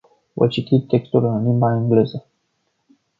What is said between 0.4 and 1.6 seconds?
citi textul în